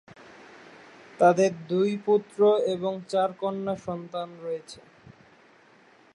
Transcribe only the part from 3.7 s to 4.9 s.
সন্তান রয়েছে।